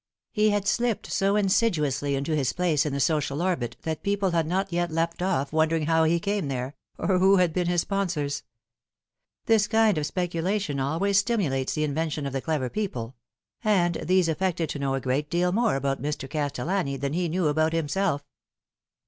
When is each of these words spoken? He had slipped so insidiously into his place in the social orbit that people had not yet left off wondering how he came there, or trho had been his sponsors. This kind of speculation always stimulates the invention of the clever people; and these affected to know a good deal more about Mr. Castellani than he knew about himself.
He 0.31 0.49
had 0.49 0.67
slipped 0.67 1.11
so 1.11 1.35
insidiously 1.35 2.15
into 2.15 2.35
his 2.35 2.53
place 2.53 2.87
in 2.87 2.93
the 2.93 2.99
social 2.99 3.39
orbit 3.39 3.77
that 3.83 4.01
people 4.01 4.31
had 4.31 4.47
not 4.47 4.73
yet 4.73 4.89
left 4.89 5.21
off 5.21 5.53
wondering 5.53 5.85
how 5.85 6.05
he 6.05 6.19
came 6.19 6.47
there, 6.47 6.73
or 6.97 7.09
trho 7.09 7.39
had 7.39 7.53
been 7.53 7.67
his 7.67 7.81
sponsors. 7.81 8.41
This 9.45 9.67
kind 9.67 9.99
of 9.99 10.07
speculation 10.07 10.79
always 10.79 11.19
stimulates 11.19 11.75
the 11.75 11.83
invention 11.83 12.25
of 12.25 12.33
the 12.33 12.41
clever 12.41 12.67
people; 12.67 13.15
and 13.63 13.93
these 13.97 14.27
affected 14.27 14.69
to 14.71 14.79
know 14.79 14.95
a 14.95 14.99
good 14.99 15.29
deal 15.29 15.51
more 15.51 15.75
about 15.75 16.01
Mr. 16.01 16.27
Castellani 16.27 16.97
than 16.97 17.13
he 17.13 17.29
knew 17.29 17.45
about 17.47 17.71
himself. 17.71 18.25